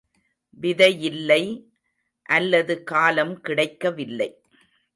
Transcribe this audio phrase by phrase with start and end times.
[0.61, 1.43] விதையில்லை
[2.29, 4.29] அல்லது காலம் கிடைக்க வில்லை.